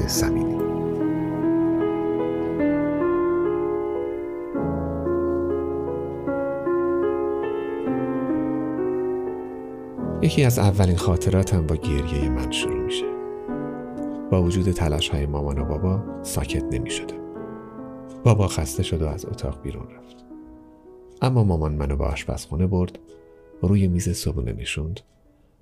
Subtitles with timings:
[0.00, 0.62] نرگس سمینی
[10.22, 13.04] یکی از اولین خاطراتم با گریه من شروع میشه.
[14.30, 17.14] با وجود تلاش های مامان و بابا ساکت نمی شده.
[18.24, 20.24] بابا خسته شد و از اتاق بیرون رفت.
[21.22, 22.98] اما مامان منو به آشپزخونه برد
[23.62, 25.00] روی میز صبونه نشوند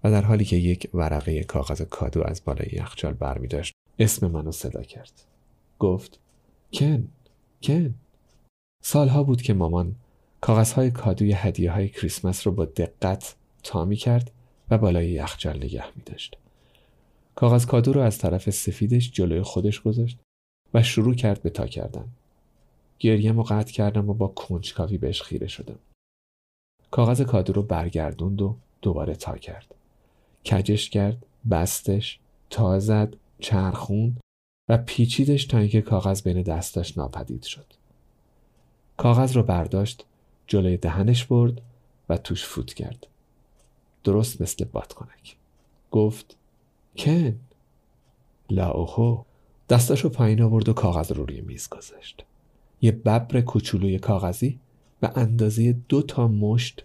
[0.05, 4.52] و در حالی که یک ورقه کاغذ کادو از بالای یخچال برمی داشت اسم منو
[4.52, 5.12] صدا کرد
[5.79, 6.18] گفت
[6.73, 7.09] کن
[7.62, 7.95] کن
[8.82, 9.96] سالها بود که مامان
[10.40, 14.30] کاغذهای کادوی هدیه های کریسمس رو با دقت تا می کرد
[14.70, 16.37] و بالای یخچال نگه می داشت.
[17.34, 20.18] کاغذ کادو رو از طرف سفیدش جلوی خودش گذاشت
[20.74, 22.09] و شروع کرد به تا کردن.
[22.98, 25.79] گریم و قطع کردم و با کنجکاوی بهش خیره شدم.
[26.90, 29.74] کاغذ کادو رو برگردوند و دوباره تا کرد.
[30.45, 32.18] کجش کرد، بستش،
[32.51, 34.21] تا زد، چرخوند
[34.69, 37.66] و پیچیدش تا اینکه کاغذ بین دستاش ناپدید شد.
[38.97, 40.05] کاغذ رو برداشت،
[40.47, 41.63] جلوی دهنش برد
[42.09, 43.07] و توش فوت کرد.
[44.05, 45.37] درست مثل بادکنک.
[45.91, 46.37] گفت
[46.97, 47.41] کن
[48.51, 49.24] لا اوهو
[49.69, 52.25] دستاشو پایین آورد و کاغذ رو روی میز گذاشت.
[52.80, 54.60] یه ببر کوچولوی کاغذی
[55.02, 56.85] و اندازه دو تا مشت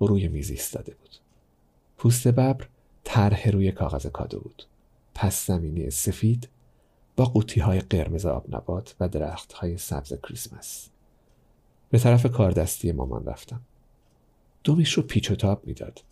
[0.00, 1.16] روی میز ایستاده بود.
[1.96, 2.66] پوست ببر
[3.04, 4.66] طرح روی کاغذ کادو بود.
[5.16, 6.48] پس زمینی سفید
[7.16, 10.88] با قوطی های قرمز آب نبات و درخت های سبز کریسمس.
[11.90, 13.60] به طرف کاردستی مامان رفتم.
[14.64, 16.02] دومیش رو پیچ و تاب می‌داد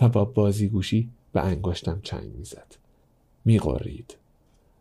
[0.00, 2.76] و با بازیگوشی به انگشتم چنگ می‌زد.
[3.44, 4.16] میقرید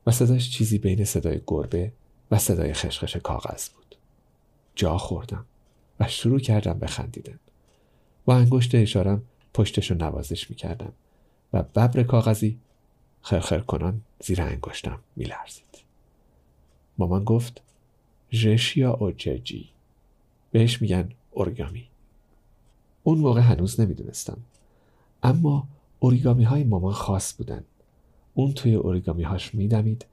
[0.08, 1.92] و صداش چیزی بین صدای گربه
[2.32, 3.96] و صدای خشخش کاغذ بود.
[4.76, 5.46] جا خوردم
[6.00, 7.40] و شروع کردم به خندیدن.
[8.26, 9.24] با انگشت اشارم
[9.54, 10.94] پشتشو نوازش می‌کردم
[11.54, 12.60] و ببر کاغذی
[13.22, 15.84] خرخر کنان زیر انگشتم میلرزید.
[16.98, 17.62] مامان گفت
[18.32, 19.70] ژشیا اوججی
[20.52, 21.88] بهش میگن اورگامی.
[23.04, 24.38] اون موقع هنوز نمی‌دونستم.
[25.24, 25.68] اما
[26.00, 27.64] اوریگامی های مامان خاص بودن.
[28.34, 30.06] اون توی اوریگامی هاش میدمید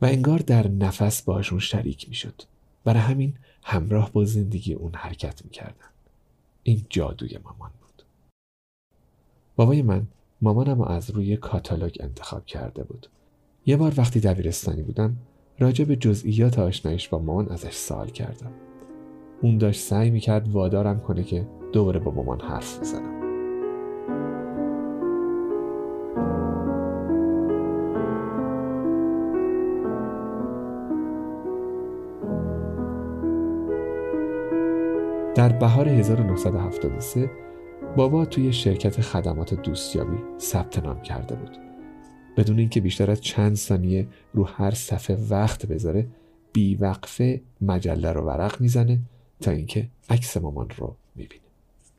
[0.00, 2.42] و انگار در نفس باشون شریک می‌شد.
[2.84, 5.88] برای همین همراه با زندگی اون حرکت می‌کردن.
[6.62, 8.02] این جادوی مامان بود.
[9.56, 10.06] بابای من
[10.42, 13.06] مامانم از روی کاتالوگ انتخاب کرده بود.
[13.66, 15.16] یه بار وقتی دبیرستانی بودم
[15.58, 18.50] راجع به جزئیات آشنایش با مامان ازش سوال کردم.
[19.42, 23.18] اون داشت سعی می‌کرد وادارم کنه که دوباره با مامان حرف بزنم.
[35.34, 37.30] در بهار 1973
[37.98, 41.56] بابا توی شرکت خدمات دوستیابی ثبت نام کرده بود.
[42.36, 46.08] بدون اینکه بیشتر از چند ثانیه رو هر صفحه وقت بذاره
[46.52, 49.00] بیوقفه مجله رو ورق می‌زنه
[49.40, 51.42] تا اینکه عکس مامان رو می‌بینه.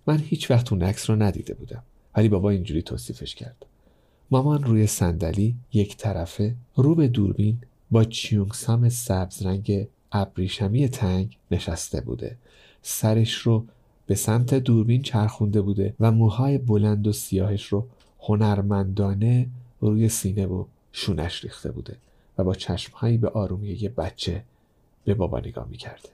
[0.08, 1.84] من هیچ وقت اون عکس رو ندیده بودم
[2.16, 3.66] ولی بابا اینجوری توصیفش کرد.
[4.32, 7.58] مامان روی صندلی یک طرفه رو به دوربین
[7.92, 12.38] با چیونگسام سبز رنگ ابریشمی تنگ نشسته بوده
[12.82, 13.66] سرش رو
[14.10, 17.88] به سمت دوربین چرخونده بوده و موهای بلند و سیاهش رو
[18.20, 19.50] هنرمندانه
[19.82, 21.98] روی سینه و شونش ریخته بوده
[22.38, 24.44] و با چشمهایی به آرومی یه بچه
[25.06, 26.10] به بابا نگاه می‌کرده.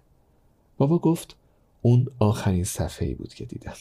[0.77, 1.35] بابا گفت
[1.81, 3.73] اون آخرین صفحه ای بود که دیدم.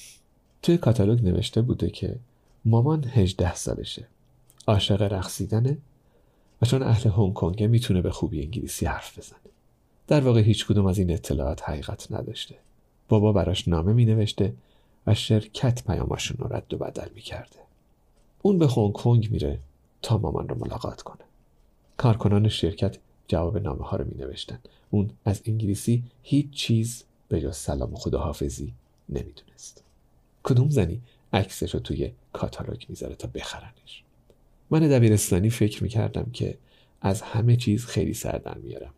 [0.63, 2.17] توی کاتالوگ نوشته بوده که
[2.65, 4.07] مامان هجده سالشه.
[4.67, 5.79] عاشق رقصیدنه
[6.63, 9.39] و چون اهل هنگ کنگه می‌تونه به خوبی انگلیسی حرف بزنه.
[10.07, 12.64] در واقع هیچ کدوم از این اطلاعات حقیقت نداشته.
[13.09, 14.55] بابا براش نامه می نوشته
[15.07, 17.57] و شرکت پیاماشون رو رد و بدل می کرده.
[18.43, 19.59] اون به هنگ کنگ میره
[20.03, 21.25] تا مامان رو ملاقات کنه.
[21.97, 22.99] کارکنان شرکت
[23.29, 24.59] جواب نامه ها رو می نوشتن.
[24.91, 28.73] اون از انگلیسی هیچ چیز به جز سلام و خداحافظی
[29.09, 29.85] نمی‌دونست.
[30.43, 31.01] کدوم زنی
[31.33, 34.03] عکسش رو توی کاتالوگ می‌ذاره تا بخرنش.
[34.71, 36.59] من دبیرستانی فکر می‌کردم که
[37.01, 38.95] از همه چیز خیلی سردن میارم.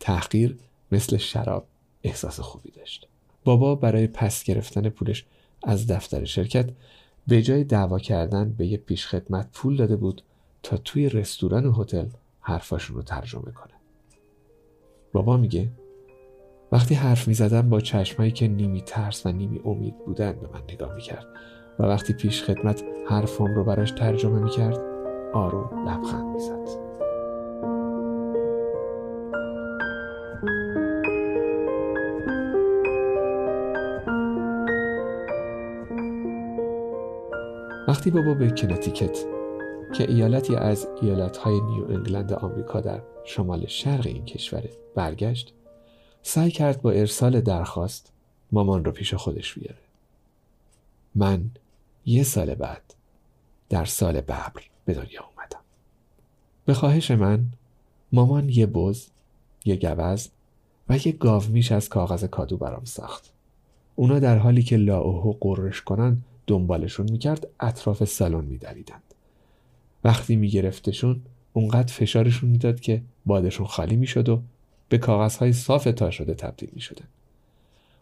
[0.00, 0.58] تحقیر
[0.92, 1.66] مثل شراب
[2.02, 3.08] احساس خوبی داشت.
[3.44, 5.26] بابا برای پس گرفتن پولش
[5.62, 6.70] از دفتر شرکت
[7.26, 10.22] به جای دعوا کردن به یه پیشخدمت پول داده بود
[10.62, 12.06] تا توی رستوران و هتل
[12.40, 13.72] حرفاشون رو ترجمه کنه.
[15.12, 15.68] بابا میگه
[16.72, 20.94] وقتی حرف می‌زدم با چشمایی که نیمی ترس و نیمی امید بودن به من نگاه
[20.94, 21.26] می‌کرد
[21.78, 24.78] و وقتی پیش خدمت حرفم رو براش ترجمه می‌کرد
[25.32, 26.91] آروم لبخند می‌زد.
[37.92, 39.24] وقتی بابا به کنتیکت
[39.94, 45.54] که ایالتی از ایالتهای نیو انگلند آمریکا در شمال شرق این کشور برگشت
[46.22, 48.12] سعی کرد با ارسال درخواست
[48.52, 49.78] مامان رو پیش خودش بیاره.
[51.14, 51.50] من
[52.06, 52.94] یه سال بعد
[53.68, 54.52] در سال ببر
[54.84, 55.60] به دنیا اومدم.
[56.64, 57.44] به خواهش من
[58.12, 59.06] مامان یه بز
[59.64, 60.28] یه گوز
[60.88, 63.32] و یه گاومیش از کاغذ کادو برام ساخت.
[63.94, 69.02] اونا در حالی که لاوهو قررش کنن دنبالشون می‌کرد اطراف سالن میدویدند
[70.04, 71.22] وقتی میگرفتشون
[71.52, 74.42] اونقدر فشارشون می‌داد که بادشون خالی می‌شد و
[74.88, 77.08] به کاغذهای صاف تا شده تبدیل می‌شدن.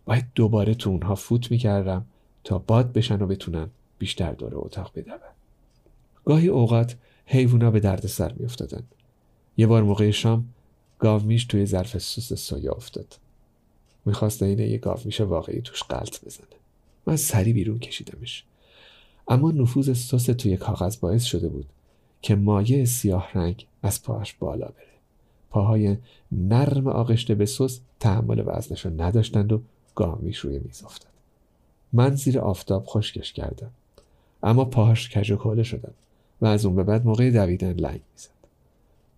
[0.05, 2.07] باید دوباره تو اونها فوت می‌کردم
[2.45, 5.19] تا باد بشن و بتونن بیشتر دور اتاق بدون
[6.25, 6.97] گاهی اوقات
[7.27, 8.83] حیوونا به درد سر میافتادن.
[9.57, 10.49] یه بار موقع شام
[10.99, 13.19] گاومیش توی ظرف سس سویا افتاد.
[14.05, 16.60] می‌خواست عین یه گاومیش واقعی توش غلت بزنه.
[17.07, 18.45] من سریع بیرون کشیدمش.
[19.29, 21.67] اما نفوذ سس توی کاغذ باعث شده بود
[22.23, 24.87] که مایه سیاه رنگ از پاهاش بالا بره.
[25.51, 25.97] پاهای
[26.33, 29.61] نرم آغشته به سس تحمل وزنش رو نداشتند و
[29.95, 31.11] گاومیش روی میز افتاد.
[31.93, 33.71] من زیر آفتاب خشکش کردم.
[34.43, 35.93] اما پاهاش کج و شدن
[36.41, 38.31] و از اون به بعد موقع دویدن لنگ می‌زد.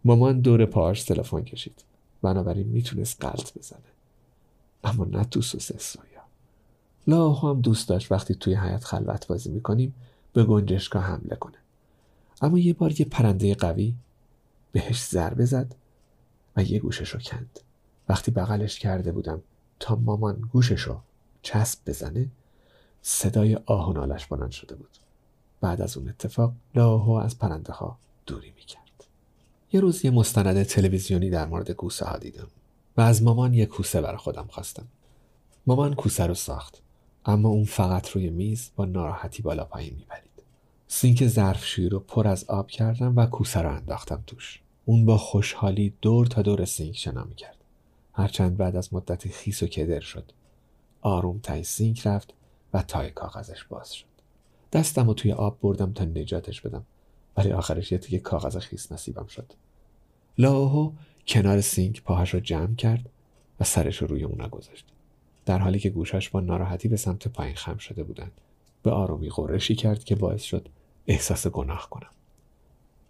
[0.04, 1.84] مامان دور پاهاش تلفن کشید.
[2.22, 3.80] بنابراین می‌تونست قلط بزنه.
[4.84, 5.96] اما نه تو سس
[7.06, 9.94] لاهو هم دوست داشت وقتی توی حیات خلوت بازی می‌کنیم
[10.32, 11.56] به گنجشگاه حمله کنه.
[12.42, 13.94] اما یه بار یه پرنده قوی
[14.72, 15.74] بهش ضربه زد
[16.56, 17.60] و یه گوشش رو کند.
[18.08, 19.42] وقتی بغلش کرده بودم
[19.80, 21.00] تا مامان گوشش رو
[21.42, 22.28] چسب بزنه
[23.02, 24.98] صدای آه و نالش بلند شده بود.
[25.60, 28.82] بعد از اون اتفاق لاهو از پرنده ها دوری می‌کرد.
[29.72, 32.48] یه روز یه مستند تلویزیونی در مورد کوسه ها دیدم
[32.96, 34.86] و از مامان یه کوسه برای خودم خواستم.
[35.66, 36.82] مامان کوسه رو ساخت.
[37.24, 40.30] اما اون فقط روی میز با ناراحتی بالا پایین میپرید.
[40.88, 44.60] سینک ظرفشویی رو پر از آب کردم و کوسه رو انداختم توش.
[44.84, 47.56] اون با خوشحالی دور تا دور سینک شنا می‌کرد.
[48.12, 50.32] هرچند بعد از مدتی خیس و کدر شد.
[51.00, 52.34] آروم ته سینک رفت
[52.74, 54.06] و تای کاغذش باز شد.
[54.72, 56.84] دستم رو توی آب بردم تا نجاتش بدم.
[57.36, 59.52] ولی آخرش یه تیکه کاغذ خیس نصیبم شد.
[60.38, 60.92] لاوهو
[61.26, 63.10] کنار سینک پاهاش رو جمع کرد
[63.60, 64.91] و سرش رو روی اونا گذاشت.
[65.46, 68.32] در حالی که گوشاش با ناراحتی به سمت پایین خم شده بودند.
[68.82, 70.68] به آرومی غرشی کرد که باعث شد
[71.06, 72.10] احساس گناه کنم.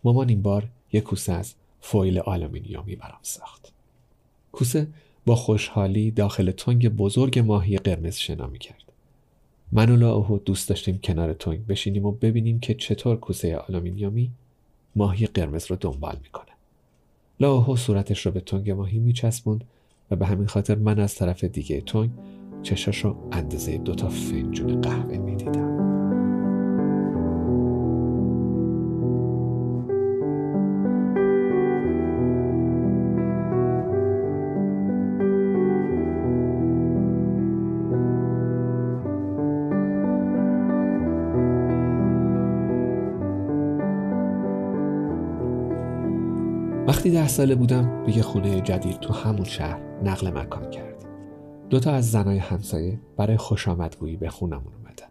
[0.04, 3.72] مامان این بار یک کوسه از فویل آلومینیومی برام ساخت.
[4.52, 4.86] کوسه
[5.26, 8.82] با خوشحالی داخل تنگ بزرگ ماهی قرمز شنا می کرد
[9.72, 14.30] من و لاهو دوست داشتیم کنار تنگ بشینیم و ببینیم که چطور کوسه آلومینیومی
[14.96, 16.52] ماهی قرمز رو دنبال می‌کنه.
[17.40, 19.64] لاهو صورتش رو به تنگ ماهی میچسبوند
[20.12, 22.10] و به همین خاطر من از طرف دیگه تنگ
[22.62, 25.71] چشاش رو اندازه دوتا فنجون قهوه می‌دیدم.
[47.32, 51.08] ساله بودم به یه خونه جدید تو همون شهر نقل مکان کردیم.
[51.70, 55.06] دوتا از زنای همسایه برای خوش آمدگویی به خونمون اومدن.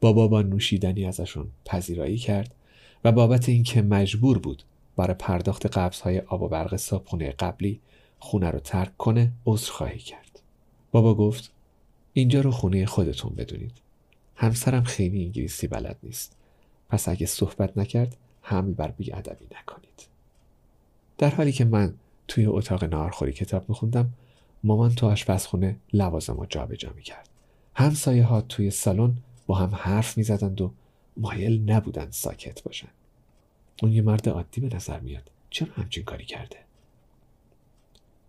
[0.00, 2.54] بابا با نوشیدنی ازشون پذیرایی کرد
[3.04, 4.62] و بابت اینکه مجبور بود
[4.96, 7.80] برای پرداخت قبضهای آب و برق صابخونه قبلی
[8.18, 9.32] خونه رو ترک کنه
[9.70, 10.40] خواهی کرد.
[10.92, 11.52] بابا گفت
[12.12, 13.72] اینجا رو خونه خودتون بدونید.
[14.36, 16.36] همسرم خیلی انگلیسی بلد نیست.
[16.88, 20.13] پس اگه صحبت نکرد حمل بر بیادبی نکنید.
[21.18, 21.94] در حالی که من
[22.28, 24.12] توی اتاق نارخوری کتاب میخوندم
[24.64, 27.28] مامان تو آشپزخونه لوازم جابجا می‌کرد.
[27.74, 29.16] همسایه ها توی سالن
[29.46, 30.72] با هم حرف می‌زدند و
[31.16, 32.88] مایل نبودند ساکت باشن.
[33.82, 35.30] اون یه مرد عادی به نظر میاد.
[35.50, 36.56] چرا همچین کاری کرده؟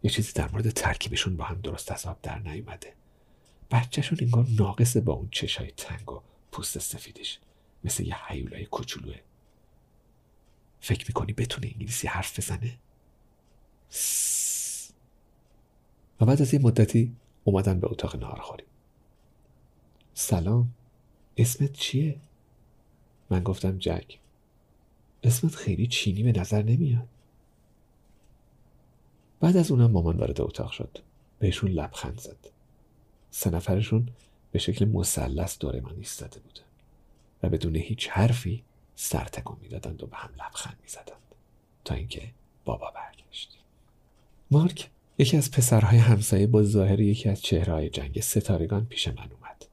[0.04, 2.94] یه چیزی در مورد ترکیبشون با هم درست آب در نیومده.
[3.72, 7.40] بچهشون انگار ناقصه با اون چشای تنگ و پوست سفیدش.
[7.84, 9.16] مثل یه حیولای کوچولوه.
[10.86, 12.78] فکر می‌کنی بتونه انگلیسی حرف بزنه؟
[16.22, 18.64] و بعد از یه مدتی اومدن به اتاق نهارخوری
[20.14, 20.74] سلام
[21.38, 22.20] اسمت چیه؟
[23.30, 24.20] من گفتم جک.
[25.24, 27.08] اسمت خیلی چینی به نظر نمیاد.
[29.40, 30.98] بعد از اونم مامان وارد اتاق شد.
[31.40, 32.50] بهشون لبخند زد.
[33.32, 34.10] سه نفرشون
[34.52, 36.66] به شکل مثلث دور من ایستاده بودن.
[37.44, 38.64] و بدون هیچ حرفی
[38.96, 41.22] سر تکون می‌دادند و به هم لبخند می‌زدند.
[41.86, 42.30] تا اینکه
[42.66, 43.58] بابا برگشت.
[44.52, 49.66] مارک یکی از پسرهای همسایه با ظاهر یکی از چهرههای جنگ ستارگان پیش من اومد.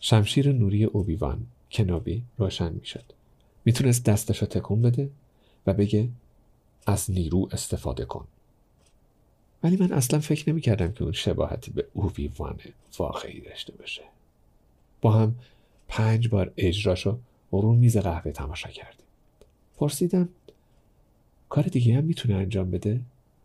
[0.00, 3.04] شمشیر نوری اوبیوان کنوبی روشن می‌شد.
[3.64, 5.10] می‌تونست دستش رو تکون بده
[5.66, 6.08] و بگه
[6.86, 8.26] از نیرو استفاده کن.
[9.62, 12.58] ولی من اصلا فکر نمی‌کردم که اون شباهتی به اووی وان
[12.98, 14.02] واقعی داشته باشه.
[15.00, 15.34] با هم
[15.88, 17.18] پنج بار اجراشو
[17.50, 19.06] رو میز قهوه تماشا کردیم.
[19.76, 20.28] پرسیدم
[21.48, 23.00] کار دیگه هم می‌تونه انجام بده؟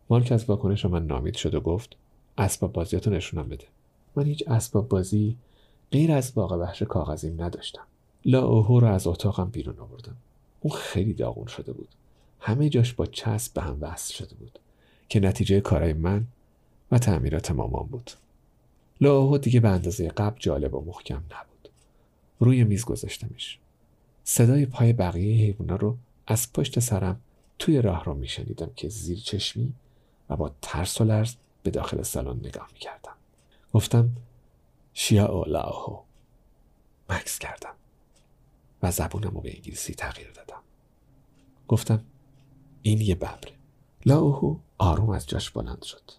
[0.10, 1.96] مارک از واکنش من نامید شد و گفت
[2.38, 3.66] اسباب بازیاتو نشونم بده.
[4.16, 5.38] من هیچ اسباب بازی
[5.92, 7.84] غیر از واقع وحش کاغذیم نداشتم.
[8.26, 10.16] لا اوهو رو از اتاقم بیرون آوردم.
[10.62, 11.90] اون خیلی داغون شده بود.
[12.40, 14.60] همه جاش با چسب به هم وصل شده بود.
[15.10, 16.26] که نتیجه کارای من
[16.92, 18.12] و تعمیرات مامان بود.
[19.02, 21.70] لاهو دیگه به اندازه قبل جالب و محکم نبود.
[22.40, 23.60] روی میز گذاشتمش.
[24.24, 27.22] صدای پای بقیه حیوونا رو از پشت سرم
[27.60, 29.74] توی راه رو میشنیدم که زیر چشمی
[30.30, 33.16] و با ترس و لرز به داخل سالن نگاه می‌کردم.
[33.74, 34.10] گفتم
[34.94, 36.00] شیا او لاهو
[37.10, 37.74] مکس کردم
[38.84, 40.62] و زبونم رو به انگلیسی تغییر دادم.
[41.68, 42.04] گفتم
[42.82, 43.54] این یه ببره.
[44.06, 46.12] لاوهو آروم از جاش بلند شد.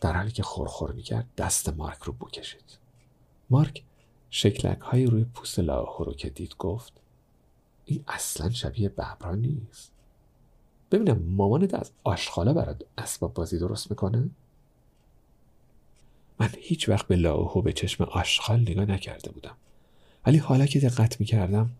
[0.00, 2.78] در حالی که خورخور می‌کرد دست مارک رو بو کشید
[3.50, 3.82] مارک
[4.30, 6.92] شکلک های روی پوست لاوهو رو که دید گفت
[7.84, 9.92] این اصلا شبیه ببرا نیست.
[10.90, 14.30] ببینم مامانت از آشخاله برات اسباب بازی درست می‌کنه؟
[16.40, 19.56] من هیچ وقت به لاوهو به چشم آشغال نگاه نکرده بودم
[20.26, 21.70] ولی حالا که دقت می‌کردم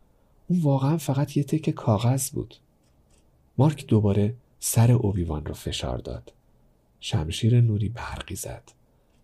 [0.49, 2.55] اون واقعا فقط یه تک کاغذ بود.
[3.59, 6.33] مارک دوباره سر اوبیوان رو فشار داد.
[7.01, 8.73] شمشیر نوری برقی زد.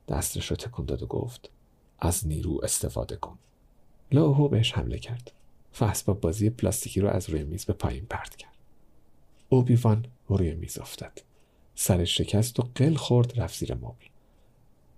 [0.09, 1.51] دستش رو تکون داد و گفت
[1.99, 3.39] از نیرو استفاده کن.
[4.13, 5.33] لاهو بهش حمله کرد.
[5.81, 8.55] و اسباب بازی پلاستیکی رو از روی میز به پایین پرت کرد.
[9.49, 11.25] اوبیوان روی میز افتاد.
[11.75, 14.05] سرش شکست و قل خورد رفت زیر مبل.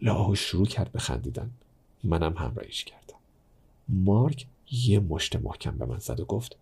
[0.03, 1.51] لاهو شروع کرد به خندیدن.
[2.05, 3.19] منم همراهیش کردم.
[3.89, 6.57] مارک یه مشت محکم به من زد و گفت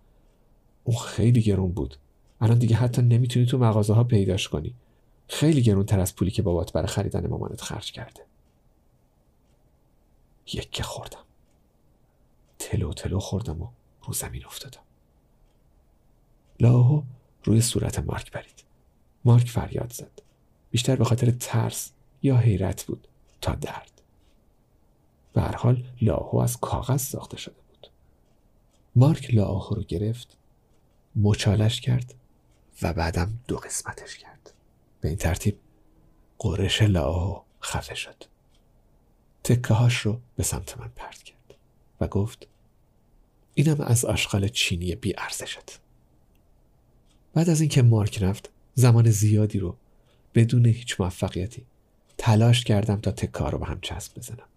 [0.84, 1.96] اون خیلی گرون بود.
[2.40, 4.74] الان دیگه حتی نمی‌تونی تو مغازه ها پیداش کنی.
[5.28, 8.26] خیلی گرونتر از پولی که بابات برای خریدن مامانت خرج کرده.
[10.46, 11.24] یک خوردم.
[12.58, 13.68] تلو تلو خوردم و
[14.04, 14.82] رو زمین افتادم.
[16.60, 17.02] لاهو
[17.44, 18.64] روی صورت مارک برید.
[19.24, 20.22] مارک فریاد زد.
[20.70, 21.90] بیشتر به خاطر ترس
[22.22, 23.08] یا حیرت بود
[23.40, 24.02] تا درد.
[25.32, 27.90] به حال لاهو از کاغذ ساخته شده بود.
[28.96, 30.36] مارک لاهو رو گرفت
[31.16, 32.14] مچالش کرد
[32.82, 34.52] و بعدم دو قسمتش کرد.
[35.00, 35.58] به این ترتیب
[36.38, 38.33] قرش لاهو خفه شد.
[39.44, 41.54] تکه هاش رو به سمت من پرت کرد
[42.00, 42.46] و گفت
[43.54, 45.80] اینم از آشغال چینی بی ارزشت.
[47.34, 49.76] بعد از اینکه مارک رفت زمان زیادی رو
[50.34, 51.64] بدون هیچ موفقیتی
[52.18, 54.48] تلاش کردم تا تکه رو به هم چسب بزنم.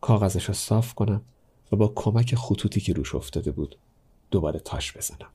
[0.00, 1.22] کاغذش رو صاف کنم
[1.72, 3.76] و با کمک خطوطی که روش افتاده بود
[4.30, 5.30] دوباره تاش بزنم.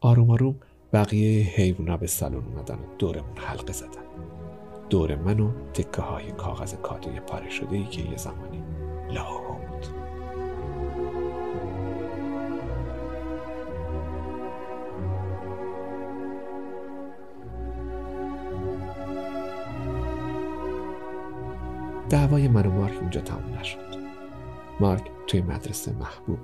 [0.00, 0.56] آروم آروم
[0.92, 4.04] بقیه حیوونا به سالن اومدن و دورمون حلقه زدن.
[4.90, 8.62] دور من و تکه های کاغذ کادوی پاره شده ای که یه زمانی
[9.10, 9.86] لاهو بود.
[22.10, 23.98] دعوای من و مارک اونجا تموم نشد.
[24.80, 26.38] مارک توی مدرسه محبوب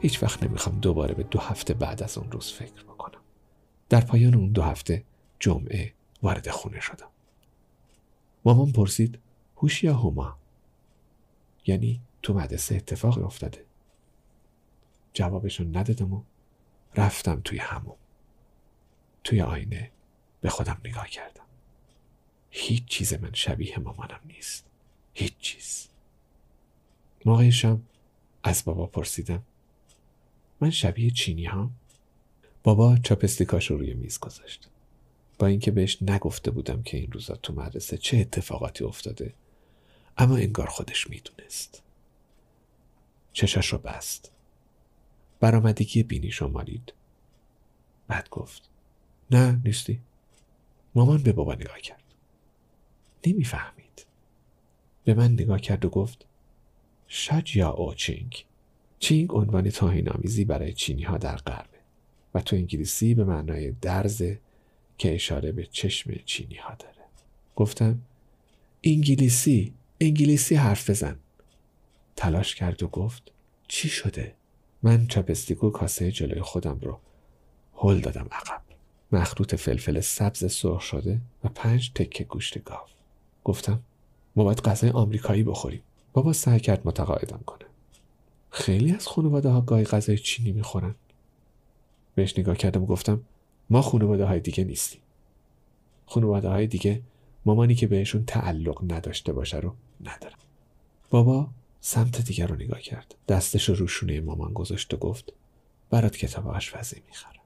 [0.00, 3.20] هیچ وقت نمی‌خوام دوباره به دو هفته بعد از اون روز فکر بکنم.
[3.88, 5.04] در پایان اون دو هفته
[5.40, 5.92] جمعه
[6.22, 7.11] وارد خونه شدم.
[8.44, 9.18] مامان پرسید
[9.56, 10.38] هوش یا هما؟
[11.66, 13.64] یعنی تو مدرسه اتفاقی افتاده؟
[15.14, 16.22] جوابشون ندادم و
[16.96, 17.96] رفتم توی همون.
[19.24, 19.90] توی آینه
[20.40, 21.44] به خودم نگاه کردم.
[22.50, 24.64] هیچ چیز من شبیه مامانم نیست.
[25.14, 25.88] هیچ چیز.
[27.24, 27.82] موقع شم
[28.42, 29.42] از بابا پرسیدم
[30.60, 31.70] من شبیه چینی هم
[32.62, 34.68] بابا چاپستیکاش رو روی میز گذاشت.
[35.42, 39.34] با اینکه بهش نگفته بودم که این روزا تو مدرسه چه اتفاقاتی افتاده
[40.18, 41.82] اما انگار خودش می‌دونست.
[43.32, 44.32] چشاش رو بست.
[45.40, 46.92] برآمدگی بینیش رو مالید
[48.08, 48.70] بعد گفت
[49.30, 50.00] نه نیستی.
[50.94, 52.04] مامان به بابا نگاه کرد.
[53.26, 54.06] نمی‌فهمید.
[55.04, 56.26] به من نگاه کرد و گفت
[57.08, 58.46] شاید یا او چینگ؟
[59.30, 61.70] عنوان توهینآمیزی برای چینی ها در غرب
[62.34, 64.40] و تو انگلیسی به معنای درزه
[64.98, 66.94] که اشاره به چشم چینی ها داره.
[67.56, 68.02] گفتم
[68.84, 71.18] انگلیسی انگلیسی حرف بزن.
[72.16, 73.32] تلاش کرد و گفت
[73.68, 74.34] چی شده؟
[74.82, 77.00] من چاپستیکو کاسه جلوی خودم رو
[77.74, 78.62] هل دادم عقب.
[79.12, 82.86] مخروط فلفل سبز سرخ شده و پنج تکه گوشت گاو.
[83.44, 83.80] گفتم
[84.36, 85.82] ما باید غذای آمریکایی بخوریم.
[86.12, 87.66] بابا سعی کرد متقاعدم کنه.
[88.50, 90.94] خیلی از خانواده ها گاهی غذای چینی می‌خورن.
[92.14, 93.20] بهش نگاه کردم و گفتم
[93.70, 95.00] ما خانواده های دیگه نیستیم.
[96.06, 97.02] خانواده های دیگه
[97.44, 100.38] مامانی که بهشون تعلق نداشته باشه رو ندارم
[101.10, 101.48] بابا
[101.80, 103.14] سمت دیگر رو نگاه کرد.
[103.28, 105.32] دستش رو روشونه مامان گذاشت و گفت
[105.90, 107.42] برات کتاب آشپزی می‌خرم.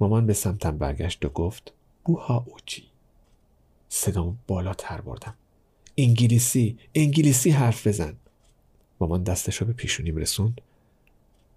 [0.00, 1.72] مامان به سمتم برگشت و گفت
[2.04, 2.84] بوها اوچی
[3.88, 5.34] صدامو بالاتر بردم.
[5.96, 8.16] انگلیسی انگلیسی حرف بزن.
[9.00, 10.60] مامان دستش رو به پیشونیم رسوند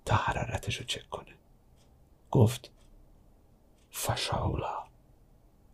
[0.06, 1.32] تا حرارتش رو چک کنه.
[2.32, 2.72] گفت
[3.92, 4.84] فشاولا.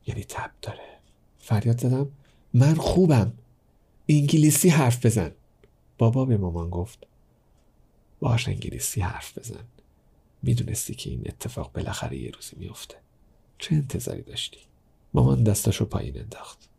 [0.07, 0.99] یعنی تب داره.
[1.39, 2.11] فریاد زدم
[2.53, 3.33] من خوبم.
[4.09, 5.31] انگلیسی حرف بزن.
[5.97, 7.07] بابا به مامان گفت
[8.19, 9.63] باش انگلیسی حرف بزن.
[10.43, 12.95] می‌دونستی که این اتفاق بالاخره یه روزی میفته
[13.57, 14.59] چه انتظاری داشتی؟
[15.13, 16.69] مامان دستاشو پایین انداخت.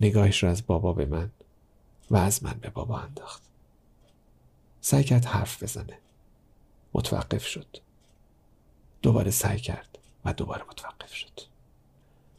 [0.00, 1.30] نگاهش رو از بابا به من
[2.10, 3.42] و از من به بابا انداخت.
[4.80, 5.98] سعی کرد حرف بزنه.
[6.94, 7.76] متوقف شد.
[9.02, 9.98] دوباره سعی کرد.
[10.24, 11.40] و دوباره متوقف شد.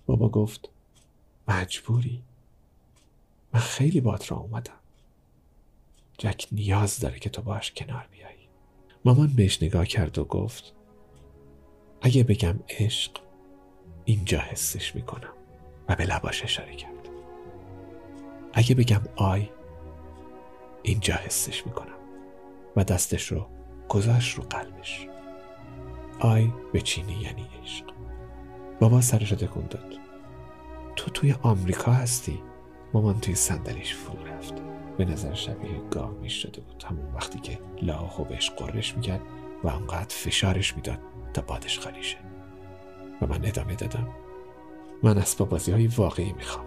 [0.06, 0.70] بابا گفت
[1.48, 2.24] مجبوری.
[3.54, 4.80] من خیلی بات را اومدم.
[6.18, 8.48] جک نیاز داره که تو باش کنار بیایی.
[9.06, 10.74] مامان بهش نگاه کرد و گفت
[12.02, 13.12] اگه بگم عشق
[14.06, 15.34] اینجا حسش می‌کنم
[15.90, 17.10] و به لباش اشاره کرد.
[18.54, 19.50] اگه بگم آی
[20.84, 21.96] اینجا حسش می‌کنم
[22.76, 23.48] و دستش رو
[23.90, 25.08] گذاشت رو قلبش.
[26.20, 27.86] آی به چینی یعنی عشق.
[28.80, 29.94] بابا سرش رو تکون داد.
[30.96, 32.40] تو توی آمریکا هستی؟
[32.94, 34.54] مامان توی صندلیش فرو رفت.
[34.98, 36.84] به نظر شبیه گاه می شده بود.
[36.84, 39.22] همون وقتی که لاهو بهش قررش می‌کرد
[39.64, 41.00] و انقدر فشارش می‌داد
[41.34, 42.18] تا بادش خالی شه.
[43.22, 44.08] و من ادامه دادم.
[45.04, 46.66] من اسباب بازی های واقعی می‌خوام.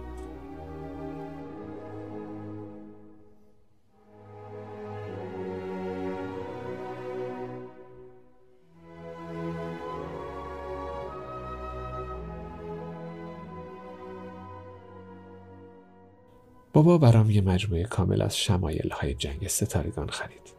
[16.79, 20.53] بابا برام یه مجموعه کامل از شمایل های جنگ ستارگان خرید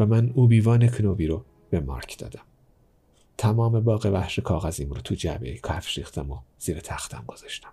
[0.00, 2.42] و من اوبیوان کنوبی رو به مارک دادم.
[3.38, 7.68] تمام باغ وحش کاغذیم رو تو جعبه کفش ریختم و زیر تختم گذاشتم.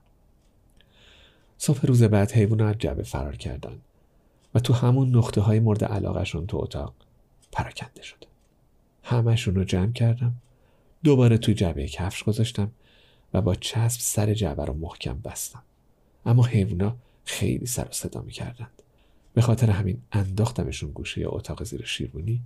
[1.57, 3.81] صبح روز بعد حیوانات جعبه فرار کردن
[4.55, 6.93] و تو همون نقطه های مورد علاقهشون تو اتاق
[7.51, 8.27] پراکنده شده.
[9.03, 10.35] همشون رو جمع کردم
[11.03, 12.71] دوباره تو جعبه کفش گذاشتم
[13.33, 15.63] و با چسب سر جعبه رو محکم بستم.
[16.25, 16.95] اما حیوونا
[17.31, 18.81] خیلی سر و صدا می‌کردند.
[19.33, 22.41] به خاطر همین انداختمشون گوشه اتاق زیر شیربونی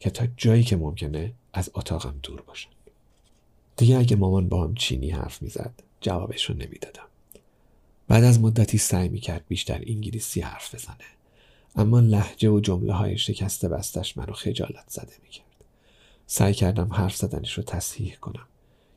[0.00, 2.70] که تا جایی که ممکنه از اتاقم دور باشن.
[3.76, 7.02] دیگه اگه مامان با هم چینی حرف می‌زد جوابش رو نمی‌دادم.
[8.08, 10.96] بعد از مدتی سعی می‌کرد بیشتر انگلیسی حرف بزنه
[11.76, 15.64] اما لحجه و جمله های شکسته بستش منو خجالت زده می‌کرد.
[16.26, 18.46] سعی کردم حرف زدنش رو تصحیح کنم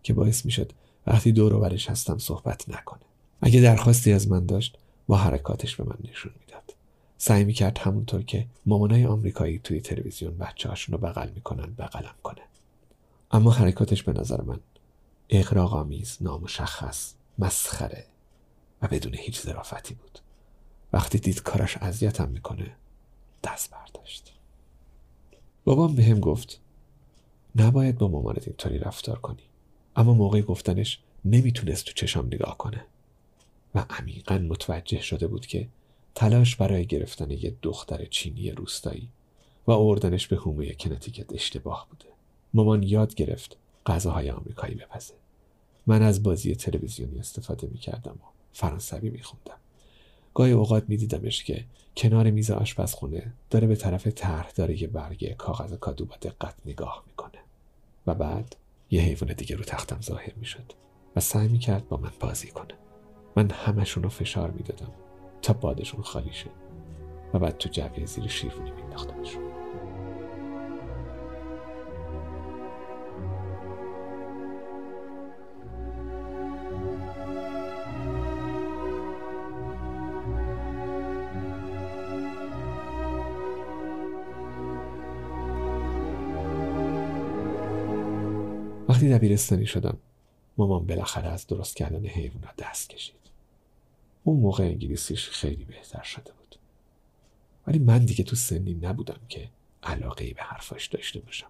[0.04, 0.72] که باعث می‌شد
[1.08, 3.02] وقتی دور و هستم صحبت نکنه.
[3.42, 4.78] اگه درخواستی از من داشت
[5.08, 6.76] با حرکاتش به من نشون می‌داد.
[7.18, 12.42] سعی می‌کرد همونطور که مامانای آمریکایی توی تلویزیون بچه هاشون رو بغل می‌کنن بغلم کنه
[13.32, 14.60] اما حرکاتش به نظر من
[15.30, 18.06] اقراق آمیز نامشخص مسخره
[18.82, 20.20] و بدون هیچ ظرافتی بود.
[20.94, 22.76] وقتی دید کارش اذیتم می‌کنه
[23.44, 24.34] دست برداشت.
[25.66, 26.62] بابام به هم گفت
[27.56, 29.44] نباید با مامانت اینطوری رفتار کنی.
[29.96, 32.86] اما موقع گفتنش نمی‌تونست تو چشم نگاه کنه.
[33.76, 35.68] و عمیقا متوجه شده بود که
[36.16, 39.10] تلاش برای گرفتن یه دختر چینی روستایی
[39.68, 42.06] و آوردنش به هومه کنتیکت اشتباه بوده.
[42.54, 45.14] مامان یاد گرفت غذاهای آمریکایی بپزه.
[45.88, 49.58] من از بازی تلویزیونی استفاده می‌کردم و فرانسوی میخوندم.
[50.34, 51.66] گاهی اوقات میدیدمش که
[51.98, 57.40] کنار میز آشپزخونه داره به طرف طرحدار یه برگه کاغذ کادو با دقت نگاه می‌کنه.
[58.08, 58.56] و بعد
[58.92, 60.74] یه حیوان دیگه رو تختم ظاهر می‌شد
[61.16, 62.74] و سعی می‌کرد با من بازی کنه.
[63.36, 64.92] من همشون رو فشار می‌دادم
[65.42, 66.50] تا بادشون خالی شه
[67.34, 69.44] و بعد تو جعبه زیر شیرونی مینداختمشون
[88.90, 89.98] وقتی دبیرستانی شدم
[90.58, 93.23] مامان بالاخره از درست کردن حیوانات دست کشید.
[94.24, 96.56] اون موقع انگلیسیش خیلی بهتر شده بود.
[97.68, 99.50] ولی من دیگه تو سنی نبودم که
[99.84, 101.48] علاقه به حرفاش داشته باشم.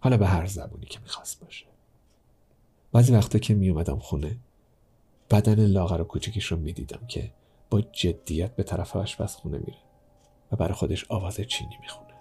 [0.00, 1.66] حالا به هر زبونی که می‌خواست باشه.
[2.92, 4.36] بعضی وقتا که میومدم خونه
[5.30, 7.32] بدن لاغر و کوچکیش رو می‌دیدم که
[7.70, 9.78] با جدیت به طرف آشپزخونه میره
[10.52, 12.14] و برای خودش آواز چینی می‌خونه.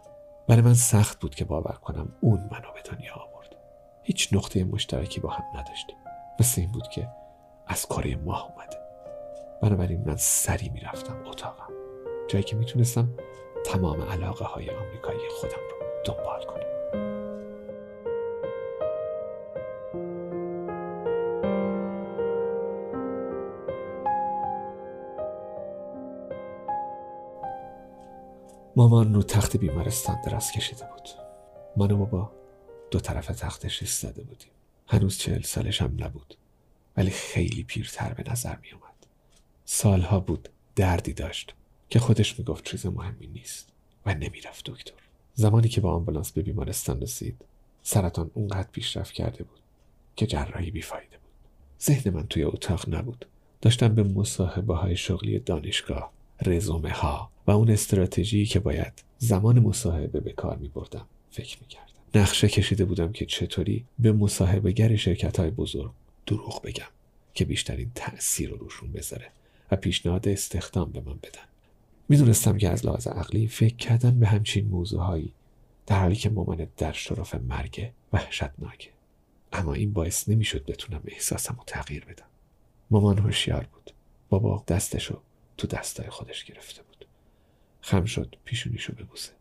[0.47, 3.55] برای من سخت بود که باور کنم اون منو به دنیا آورد.
[4.03, 5.95] هیچ نقطه مشترکی با هم نداشتیم.
[6.39, 7.09] مثل این بود که
[7.67, 8.76] از کره ماه اومده.
[9.61, 11.73] بنابراین من سری می‌رفتم اتاقم.
[12.27, 13.09] جایی که می‌تونستم
[13.65, 16.67] تمام علاقه های آمریکایی خودم رو دنبال کنم.
[28.75, 31.09] مامان رو تخت بیمارستان دراز کشیده بود.
[31.77, 32.31] من و بابا
[32.91, 34.51] دو طرف تختش ایستاده بودیم.
[34.87, 36.37] هنوز چهل سالش هم نبود
[36.97, 38.86] ولی خیلی پیرتر به نظر می اومد
[39.69, 41.53] سالها بود دردی داشت
[41.89, 43.69] که خودش می‌گفت چیز مهمی نیست
[44.05, 44.93] و نمی‌رفت دکتر.
[45.33, 47.35] زمانی که با آمبولانس به بیمارستان رسید
[47.83, 49.59] سرطان اونقدر پیشرفت کرده بود
[50.15, 51.31] که جراحی بیفایده بود.
[51.81, 53.25] ذهن من توی اتاق نبود.
[53.61, 56.11] داشتم به مصاحبه های شغلی دانشگاه
[56.45, 61.67] رزومه ها و اون استراتژی که باید زمان مصاحبه به کار می بردم فکر می
[61.67, 61.93] کردم.
[62.15, 65.91] نقشه کشیده بودم که چطوری به مصاحبهگر شرکت های بزرگ
[66.25, 66.87] دروغ بگم
[67.33, 69.31] که بیشترین تأثیر رو روشون بذاره.
[69.71, 71.41] و پیشنهاد استخدام به من بدن.
[72.09, 75.33] می‌دونستم که از لحاظ عقلی فکر کردن به همچین موضوعهایی
[75.85, 78.89] در حالی که مامانت در شرف مرگ وحشتناکه.
[79.53, 82.25] اما این باعث نمی‌شد بتونم احساسم رو تغییر بدم.
[82.91, 83.91] مامان هوشیار بود.
[84.29, 85.21] بابا دستشو
[85.57, 87.05] تو دستای خودش گرفته بود.
[87.81, 89.31] خم شد پیشونیشو ببوسه.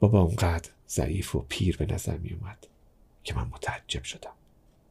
[0.00, 2.66] بابا اونقدر ضعیف و پیر به نظر می اومد
[3.24, 4.32] که من متعجب شدم.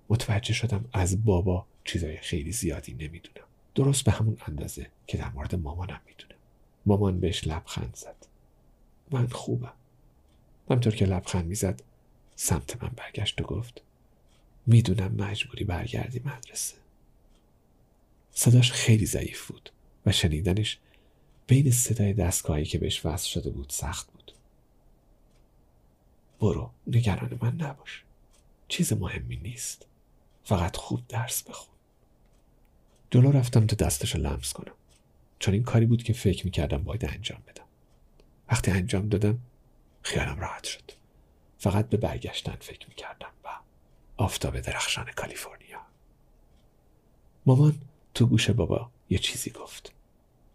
[0.09, 3.47] متوجه شدم از بابا چیزای خیلی زیادی نمی‌دونم.
[3.77, 6.39] درست به همون اندازه که در مورد مامانم می‌دونم.
[6.85, 8.15] مامان بهش لبخند زد.
[9.11, 9.73] من خوبم.
[10.69, 11.83] همطور که لبخند می‌زد
[12.35, 13.81] سمت من برگشت و گفت
[14.65, 16.75] می‌دونم مجبوری برگردی مدرسه.
[18.31, 19.69] صداش خیلی ضعیف بود
[20.05, 20.79] و شنیدنش
[21.47, 24.31] بین صدای دستگاهی که بهش وصل شده بود سخت بود.
[26.39, 28.03] برو نگران من نباش.
[28.67, 29.85] چیز مهمی نیست.
[30.43, 31.76] فقط خوب درس بخون.
[33.09, 34.73] جلو رفتم تا دستش رو لمس کنم.
[35.39, 37.63] چون این کاری بود که فکر می‌کردم باید انجام بدم.
[38.51, 39.39] وقتی انجام دادم
[40.01, 40.91] خیالم راحت شد.
[41.57, 43.47] فقط به برگشتن فکر می‌کردم و
[44.17, 45.81] آفتاب درخشان کالیفرنیا.
[47.45, 47.81] مامان
[48.13, 49.93] تو گوش بابا یه چیزی گفت.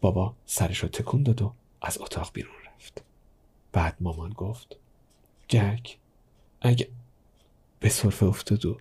[0.00, 3.04] بابا سرش رو تکون داد و از اتاق بیرون رفت.
[3.72, 4.76] بعد مامان گفت
[5.48, 5.98] جک
[6.60, 6.88] اگه
[7.80, 8.78] به صرفه افتاد و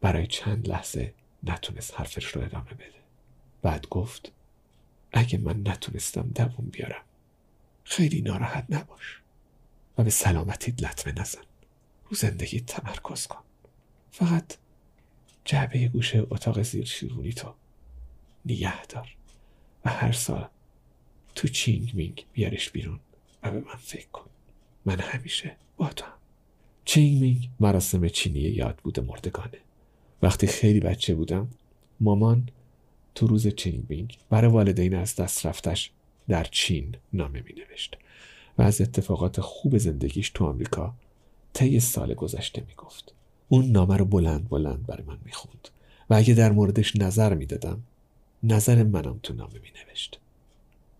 [0.00, 3.02] برای چند لحظه نتونست حرفش رو ادامه بده.
[3.62, 4.32] بعد گفت
[5.12, 7.02] اگه من نتونستم دووم بیارم
[7.84, 9.20] خیلی ناراحت نباش
[9.98, 11.42] و به سلامتیت لطمه نزن.
[12.08, 13.42] رو زندگی تمرکز کن.
[14.10, 14.56] فقط
[15.44, 17.54] جعبه گوشه اتاق زیر شیرونی تو
[18.46, 19.16] نگه دار
[19.84, 20.48] و هر سال
[21.34, 23.00] تو چینگ مینگ بیارش بیرون
[23.42, 24.30] و به من فکر کن.
[24.84, 26.12] من همیشه با توام.
[26.84, 29.58] چینگ مینگ مراسم چینی یادبود مردگانه.
[30.22, 31.48] وقتی خیلی بچه بودم
[32.00, 32.48] مامان
[33.14, 35.90] تو روز چینگ مینگ برای والدین از دست رفتش
[36.28, 37.96] در چین نامه می نوشت
[38.58, 40.94] و از اتفاقات خوب زندگیش تو آمریکا
[41.52, 43.14] طی سال گذشته می گفت.
[43.48, 45.68] اون نامه رو بلند بلند برای من می خوند
[46.10, 47.82] و اگه در موردش نظر می دادم
[48.42, 50.18] نظر منم تو نامه می نوشت.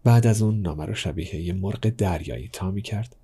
[0.05, 3.17] بعد از اون نامه رو شبیه یه مرغ دریایی تا می کرد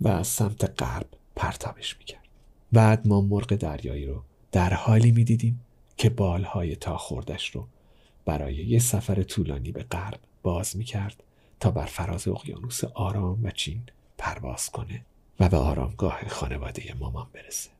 [0.00, 2.24] و از سمت غرب پرتابش می کرد.
[2.72, 5.60] بعد ما مرغ دریایی رو در حالی می دیدیم
[5.96, 7.68] که بالهای تا خوردش رو
[8.24, 11.22] برای یه سفر طولانی به غرب باز می کرد
[11.60, 13.82] تا بر فراز اقیانوس آرام و چین
[14.18, 15.04] پرواز کنه
[15.40, 17.70] و به آرامگاه خانواده مامان برسه.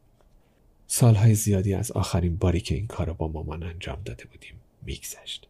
[0.86, 5.48] سالهای زیادی از آخرین باری که این کار رو با مامان انجام داده بودیم میگذشت.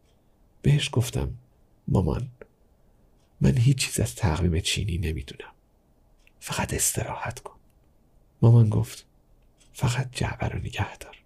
[0.63, 1.35] بهش گفتم
[1.89, 2.29] مامان
[3.41, 5.53] من هیچ چیز از تقویم چینی نمی‌دونم.
[6.41, 7.57] فقط استراحت کن.
[8.43, 9.07] مامان گفت
[9.73, 11.17] فقط جعبه رو نگه دار.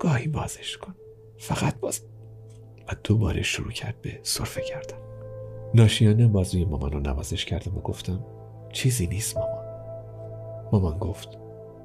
[0.00, 0.94] گاهی بازش کن.
[1.38, 2.00] فقط باز
[2.88, 4.98] و دوباره شروع کرد به صرفه کردن.
[5.74, 8.24] ناشیانه بازوی مامان رو نوازش کردم و گفتم
[8.72, 9.62] چیزی نیست مامان.
[10.72, 11.38] مامان گفت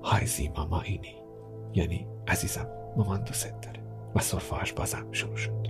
[0.04, 1.16] هایزی ماما اینی
[1.74, 2.68] یعنی عزیزم
[2.98, 3.80] مامان دوست داره
[4.16, 5.68] و صرفهاش بازم شروع شد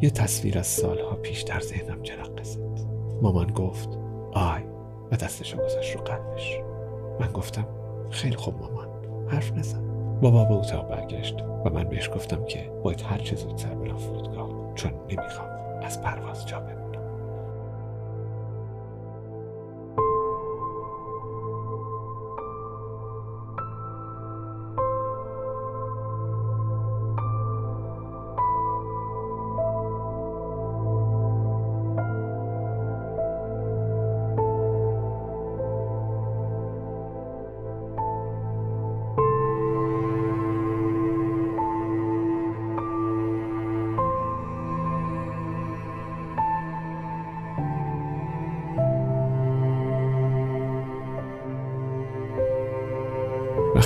[0.00, 2.60] یه تصویر از سالها پیش در ذهنم جرقه زد
[3.22, 3.88] مامان گفت
[4.32, 4.62] آی
[5.12, 6.58] و دستشو گذاشت رو قلبش
[7.20, 7.66] من گفتم
[8.10, 8.83] خیلی خوب مامان
[9.28, 9.84] حرف نزن.
[10.20, 14.74] بابا به اتاق برگشت و من بهش گفتم که باید هر چه زودتر برم فرودگاه
[14.74, 15.48] چون نمی‌خوام
[15.82, 16.83] از پرواز جا بمونم.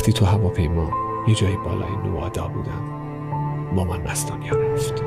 [0.08, 0.90] وقتی تو هواپیما
[1.28, 2.82] یه جایی بالای نوادا بودم
[3.72, 5.02] مامان از دنیا رفت.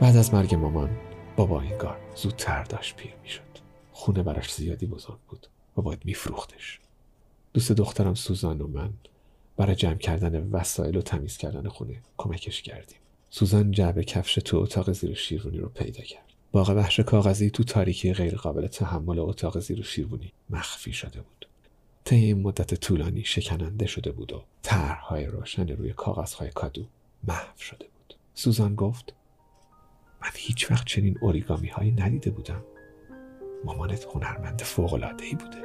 [0.00, 0.90] بعد از مرگ مامان
[1.36, 3.42] بابا انگار زودتر داشت پیر می‌شد.
[3.92, 5.46] خونه براش زیادی بزرگ بود.
[5.76, 6.80] و باید میفروختش.
[7.54, 8.92] دوست دخترم سوزان و من
[9.56, 12.98] برای جمع کردن وسایل و تمیز کردن خونه کمکش کردیم.
[13.30, 16.22] سوزان جعبه کفش تو اتاق زیر شیرونی رو پیدا کرد.
[16.52, 21.48] باغ وحش کاغذی تو تاریکی غیرقابل تحمل اتاق زیر شیرونی مخفی شده بود.
[22.04, 26.86] طی این مدت طولانی شکننده شده بود و طرحهای روشن روی کاغذهای کادو
[27.24, 28.14] محو شده بود.
[28.34, 29.14] سوزان گفت
[30.22, 32.64] من هیچ وقت چنین اوریگامی هایی ندیده بودم.
[33.64, 34.92] مامانت هنرمند فوق
[35.22, 35.62] ای بوده.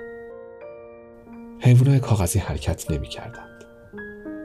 [1.60, 3.51] حیوانات کاغذی حرکت نمی کردند.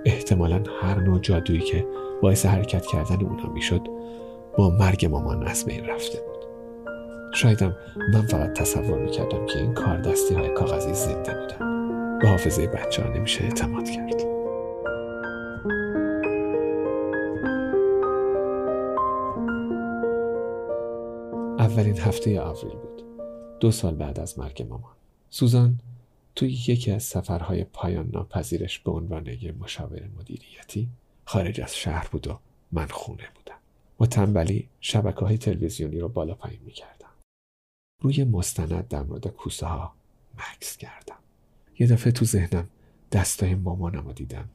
[0.07, 1.87] احتمالا هر نوع جادویی که
[2.23, 3.81] باعث حرکت کردن اونا می‌شد
[4.59, 6.37] با مرگ مامان از بین رفته بود.
[7.35, 7.77] شایدم
[8.13, 12.19] من فقط تصور می‌کردم که این کار دستی های کاغذی زنده بودن.
[12.19, 14.23] به حافظه بچه ها نمیشه اعتماد کرد.
[21.59, 23.03] اولین هفته آوریل بود.
[23.61, 24.93] دو سال بعد از مرگ مامان.
[25.31, 25.79] سوزان
[26.37, 30.89] توی یکی از سفرهای پایان ناپذیرش به عنوان یک مشاور مدیریتی
[31.25, 32.39] خارج از شهر بود و
[32.73, 33.57] من خونه بودم
[33.99, 37.09] با تنبلی شبکه های تلویزیونی رو بالا پایین می کردم.
[38.03, 39.95] روی مستند در مورد کوسه ها
[40.35, 41.17] مکث کردم.
[41.79, 42.69] یه دفعه تو ذهنم
[43.13, 44.49] دستای مامانم رو دیدم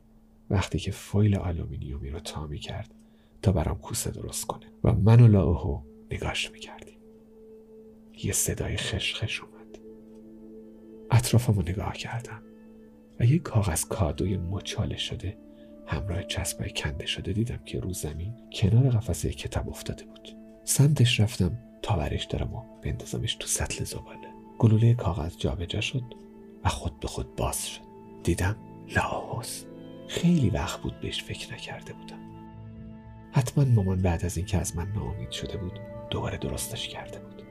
[0.50, 2.94] وقتی که فویل آلومینیومی رو تا می کرد
[3.42, 6.98] تا برام کوسه درست کنه و من و لاوهو نگاش می کردیم.
[8.24, 9.42] یه صدای خشخش.
[11.12, 12.42] اطرافم رو نگاه کردم.
[13.20, 15.38] و یه کاغذ کادوی مچاله شده
[15.88, 20.30] همراه چسبای کنده شده دیدم که رو زمین کنار قفسه کتاب افتاده بود.
[20.64, 24.28] سمتش رفتم تا برش دارم و بندازمش تو سطل زباله.
[24.60, 26.04] گلوله کاغذ جابجا شد
[26.64, 27.82] و خود به خود باز شد.
[28.24, 28.56] دیدم
[28.96, 29.64] لاهوس.
[30.08, 32.20] خیلی وقت بود بهش فکر نکرده بودم.
[33.32, 37.42] حتما مامان بعد از اینکه از من ناامید شده بود دوباره درستش کرده بود.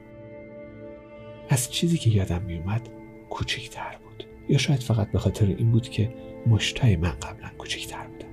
[1.49, 2.89] از چیزی که یادم میومد
[3.31, 4.25] کوچکتر بود.
[4.49, 6.13] یا شاید فقط به خاطر این بود که
[6.47, 8.27] مشتای من قبلا کوچکتر بودم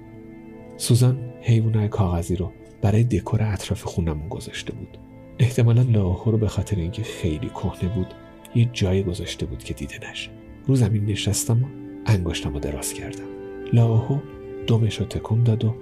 [0.77, 4.99] سوزان حیوانای کاغذی رو برای دکور اطراف خونمون گذاشته بود.
[5.39, 8.15] احتمالا لاهو رو به خاطر اینکه خیلی کهنه بود
[8.55, 10.31] یه جایی گذاشته بود که دیده نشه.
[10.67, 11.67] رو زمین نشستم و
[12.07, 13.29] انگشتم رو دراز کردم.
[13.73, 14.19] لاهو
[14.67, 15.75] دمش رو تکون داد و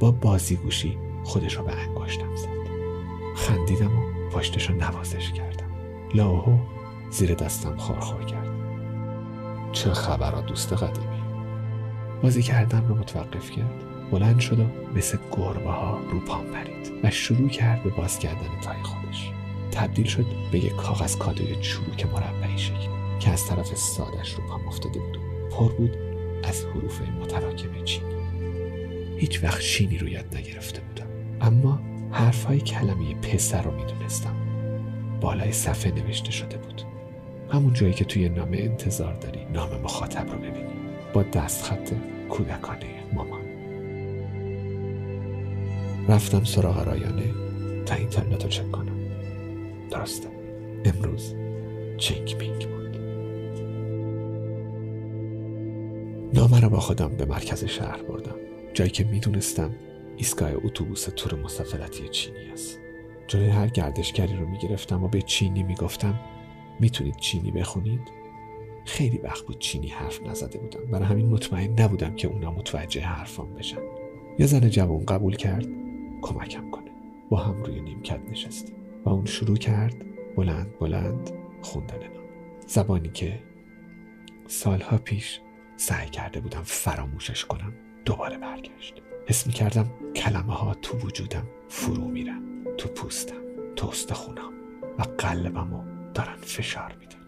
[0.00, 2.48] با بازیگوشی خودش رو به انگشتم زد.
[3.36, 5.70] خندیدم و پشتش رو نوازش کردم.
[6.14, 6.58] لاهو
[7.10, 8.43] زیر دستم خورخور کرد.
[9.74, 11.22] چه خبر دوست قدیمی.
[12.22, 14.10] بازی کردن رو متوقف کرد.
[14.10, 18.60] بلند شد و مثل گربه ها رو پام پرید و شروع کرد به باز کردن
[18.62, 19.30] تای خودش.
[19.72, 22.88] تبدیل شد به یک کاغذ کادوی چروک مربعی شکل
[23.20, 25.18] که از طرف سادش رو پام افتاده بود
[25.50, 25.96] پر بود
[26.44, 28.14] از حروف متراکم چینی.
[29.18, 31.06] هیچ وقت چینی رو یاد نگرفته بودم.
[31.40, 34.34] اما حرفهای کلمه پسر رو می‌دونستم.
[35.20, 36.82] بالای صفحه نوشته شده بود.
[37.50, 40.74] همون جایی که توی نامه انتظار داری نام مخاطب رو ببینی.
[41.14, 41.92] با دستخط
[42.28, 43.40] کودکانه مامان.
[46.08, 47.34] رفتم سراغ رایانه
[47.86, 48.96] تا اینترنت رو چک کنم.
[49.90, 50.28] درسته.
[50.84, 51.34] امروز
[51.96, 52.96] چینگ مینگ بود.
[56.34, 58.34] نامه رو با خودم به مرکز شهر بردم.
[58.74, 59.70] جایی که می‌دونستم
[60.16, 62.80] ایستگاه اتوبوس تور مسافرتی چینی هاست.
[63.26, 66.20] جلوی هر گردشگری رو می‌گرفتم و به چینی می‌گفتم
[66.80, 68.00] می‌تونید چینی بخونید؟
[68.84, 70.90] خیلی وقت بود چینی حرف نزده بودم.
[70.90, 73.80] برای همین مطمئن نبودم که اونا متوجه حرفام بشن.
[74.38, 75.66] یه زن جوان قبول کرد
[76.22, 76.90] کمکم کنه.
[77.30, 79.94] با هم روی نیمکت نشستیم و اون شروع کرد
[80.36, 81.30] بلند بلند
[81.62, 82.24] خوندن نام.
[82.66, 83.42] زبانی که
[84.46, 85.40] سالها پیش
[85.76, 87.72] سعی کرده بودم فراموشش کنم
[88.04, 88.94] دوباره برگشت.
[89.28, 92.42] حس می کردم کلمه ها تو وجودم فرو میرن.
[92.78, 93.42] تو پوستم
[93.76, 94.52] تو استخونم
[94.98, 97.24] و قلبمو دارن فشار میدن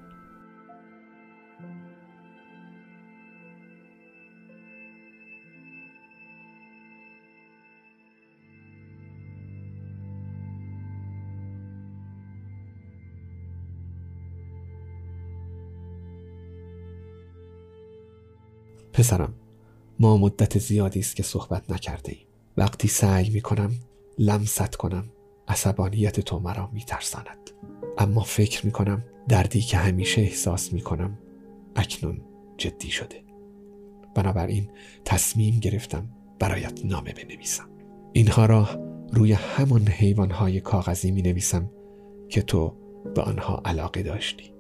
[18.92, 19.35] پسرم
[20.01, 22.27] ما مدت زیادی است که صحبت نکرده ایم.
[22.57, 23.70] وقتی سعی می کنم
[24.18, 25.05] لمست کنم
[25.49, 27.51] عصبانیت تو مرا می ترساند.
[27.99, 31.19] اما فکر می کنم دردی که همیشه احساس می کنم
[31.77, 32.21] اکنون
[32.59, 33.17] جدی شده.
[34.15, 34.71] بنابراین
[35.05, 37.69] تصمیم گرفتم برایت نامه بنویسم.
[38.13, 38.69] اینها را
[39.13, 41.71] روی همان حیوانهای کاغذی می نویسم
[42.29, 42.77] که تو
[43.15, 44.53] به آنها علاقه داشتی.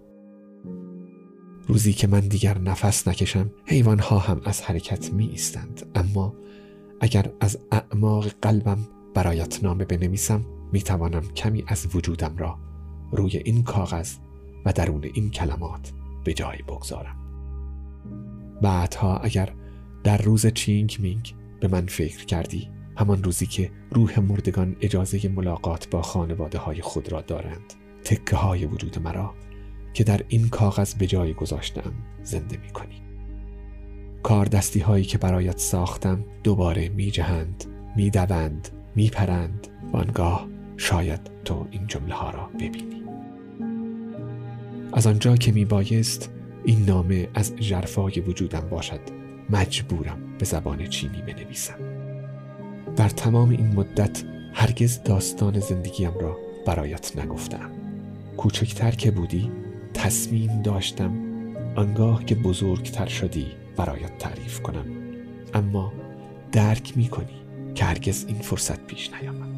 [1.66, 6.34] روزی که من دیگر نفس نکشم حیوانها هم از حرکت می ایستند اما
[7.00, 8.78] اگر از اعماق قلبم
[9.14, 12.58] برایت نامه بنویسم می توانم کمی از وجودم را
[13.12, 14.16] روی این کاغذ
[14.64, 15.92] و درون این کلمات
[16.24, 17.16] به جای بگذارم.
[18.62, 19.52] بعدها اگر
[20.04, 25.90] در روز چینگ مینگ به من فکر کردی همان روزی که روح مردگان اجازه ملاقات
[25.90, 29.34] با خانواده های خود را دارند تکه های وجود مرا
[29.94, 31.92] که در این کاغذ به جای گذاشتم
[32.22, 33.02] زنده می کنی
[34.22, 37.64] کار دستی هایی که برایت ساختم دوباره می جهند
[37.96, 43.02] می دوند می پرند و آنگاه شاید تو این جمله ها را ببینی.
[44.92, 46.30] از آنجا که می بایست
[46.64, 49.00] این نامه از جرفای وجودم باشد
[49.50, 51.78] مجبورم به زبان چینی بنویسم.
[52.96, 56.36] در تمام این مدت هرگز داستان زندگیم را
[56.66, 57.70] برایت نگفتم
[58.36, 59.50] کوچکتر که بودی
[59.94, 61.12] تصمیم داشتم
[61.76, 64.86] آنگاه که بزرگتر شدی برایت تعریف کنم.
[65.54, 65.92] اما
[66.52, 67.42] درک می کنی
[67.74, 69.55] که هرگز این فرصت پیش نیامد.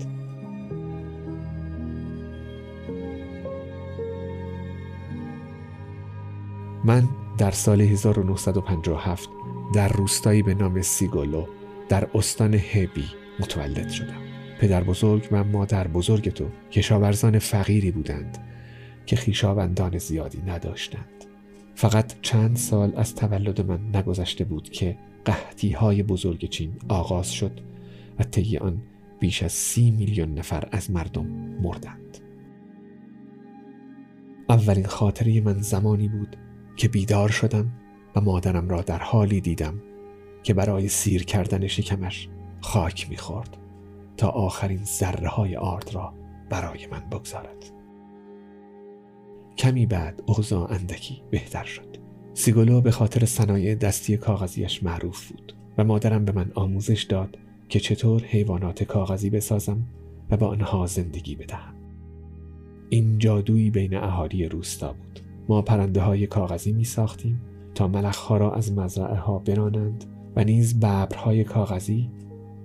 [6.89, 9.29] من در سال 1957
[9.75, 11.47] در روستایی به نام سیگولو
[11.89, 13.05] در استان هبی
[13.41, 14.21] متولد شدم.
[14.61, 18.39] پدر بزرگ و مادر بزرگ تو کشاورزان فقیری بودند
[19.07, 21.25] که خیشاوندان زیادی نداشتند.
[21.75, 27.61] فقط چند سال از تولد من نگذشته بود که قحطی های بزرگ چین آغاز شد
[28.19, 28.83] و طی آن
[29.21, 31.27] بیش از سی میلیون نفر از مردم
[31.63, 32.19] مردند.
[34.49, 36.37] اولین خاطره من زمانی بود
[36.79, 37.73] که بیدار شدم
[38.17, 39.83] و مادرم را در حالی دیدم
[40.43, 42.29] که برای سیر کردن شکمش
[42.61, 43.57] خاک می‌خورد
[44.17, 46.15] تا آخرین ذره های آرد را
[46.51, 47.73] برای من بگذارد.
[49.57, 51.97] کمی بعد اوضاع اندکی بهتر شد.
[52.35, 57.39] سیگولو به خاطر صنایع دستی کاغذیش معروف بود و مادرم به من آموزش داد
[57.69, 59.87] که چطور حیوانات کاغذی بسازم
[60.31, 61.75] و با آنها زندگی بدهم.
[62.89, 65.28] این جادویی بین اهالی روستا بود.
[65.49, 67.41] ما پرنده های کاغذی می ساختیم
[67.75, 70.05] تا ملخها را از مزرعه ها برانند
[70.37, 72.11] و نیز ببرهای کاغذی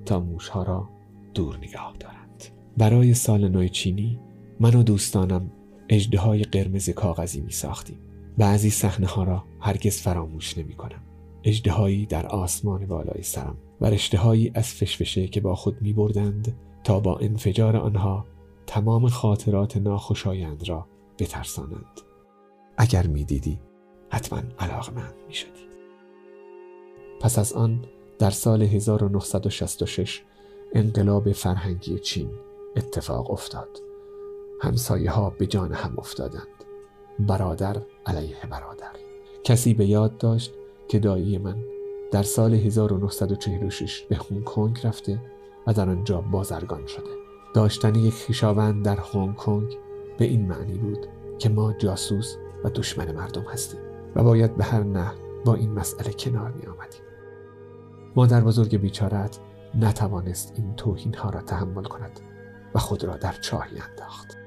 [0.06, 0.90] تا موشها را
[1.34, 2.44] دور نگاه دارند.
[2.78, 4.20] برای سال نو چینی
[4.60, 5.52] من و دوستانم
[5.90, 7.98] اجده های قرمز کاغذی می ساختیم
[8.38, 11.02] بعضی صحنه ها را هرگز فراموش نمی کنم
[11.44, 16.56] اجده در آسمان بالای سرم و رشته هایی از فشفشه که با خود می بردند
[16.84, 18.26] تا با انفجار آنها
[18.68, 20.86] تمام خاطرات ناخوشایند را
[21.20, 22.13] بترسانند.
[22.78, 23.60] اگر می دیدی
[24.10, 24.42] حتما
[25.28, 25.68] می شدی.
[27.22, 27.86] پس از آن
[28.20, 30.24] در سال 1966
[30.74, 32.30] انقلاب فرهنگی چین
[32.76, 33.70] اتفاق افتاد.
[34.62, 36.48] همسایه ها به جان هم افتادند.
[37.20, 38.92] برادر علیه برادر.
[39.44, 40.54] کسی به یاد داشت
[40.88, 41.58] که دایی من
[42.12, 45.20] در سال 1946 به هنگ کنگ رفته
[45.68, 47.12] و در آنجا بازرگان شده.
[47.54, 49.78] داشتن یک خیشاوند در هنگ کنگ
[50.18, 51.08] به این معنی بود
[51.40, 53.80] که ما جاسوس و دشمن مردم هستیم
[54.16, 55.12] و باید به هر نه
[55.46, 57.02] با این مسئله کنار می آمدیم
[58.16, 59.40] مادر بزرگ بیچارت
[59.76, 62.20] نتوانست این توهین ها را تحمل کند
[62.76, 64.38] و خود را در چاهی انداخت.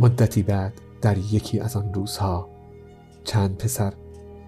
[0.00, 2.48] مدتی بعد در یکی از آن روزها
[3.24, 3.92] چند پسر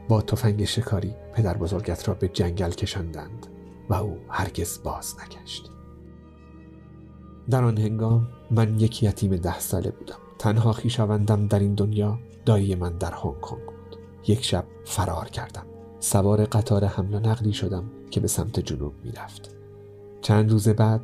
[0.08, 3.46] با تفنگ شکاری پدر بزرگت را به جنگل کشاندند
[3.88, 5.70] و او هرگز باز نگشت.
[7.50, 10.29] در آن هنگام من یک یتیم ده ساله بودم.
[10.40, 13.96] تنها خیشاوندم در این دنیا دایی من در هنگ کنگ بود.
[14.26, 15.66] یک شب فرار کردم.
[15.98, 19.56] سوار قطار حمل و نقلی شدم که به سمت جنوب می‌رفت.
[20.20, 21.00] چند روز بعد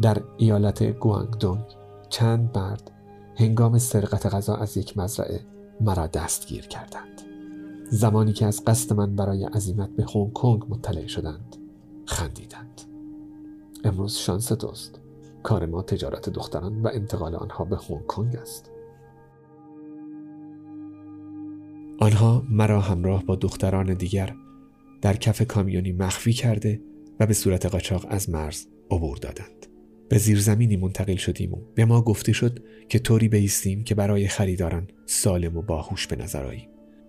[0.00, 1.64] در ایالت گوانگدونگ
[2.08, 2.90] چند مرد
[3.36, 5.40] هنگام سرقت غذا از یک مزرعه
[5.80, 7.22] مرا دستگیر کردند.
[7.90, 11.56] زمانی که از قصد من برای عزیمت به هنگ کنگ مطلع شدند
[12.06, 12.80] خندیدند.
[13.84, 15.03] امروز شانس دوست
[15.44, 18.70] کار ما تجارت دختران و انتقال آنها به هنگ کنگ است.
[21.98, 24.34] آنها مرا همراه با دختران دیگر
[25.02, 26.80] در کف کامیونی مخفی کرده
[27.20, 29.66] و به صورت قاچاق از مرز عبور دادند.
[30.08, 34.88] به زیرزمینی منتقل شدیم و به ما گفته شد که طوری بیستیم که برای خریداران
[35.06, 36.68] سالم و باهوش به نظر آییم.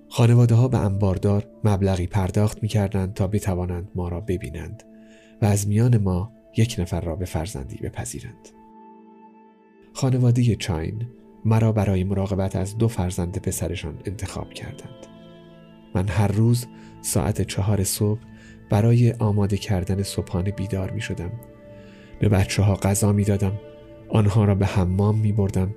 [0.09, 4.83] خانواده ها به انباردار مبلغی پرداخت می کردند تا بتوانند ما را ببینند
[5.41, 8.49] و از میان ما یک نفر را به فرزندی بپذیرند.
[9.93, 11.07] خانواده چاین
[11.45, 15.07] مرا برای مراقبت از دو فرزند پسرشان انتخاب کردند.
[15.95, 16.67] من هر روز
[17.01, 18.19] ساعت چهار صبح
[18.69, 21.31] برای آماده کردن صبحانه بیدار می شدم.
[22.19, 23.59] به بچه ها غذا می دادم.
[24.09, 25.75] آنها را به حمام می بردم.